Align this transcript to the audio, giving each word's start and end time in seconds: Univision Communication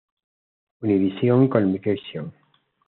Univision 0.81 1.45
Communication 1.47 2.33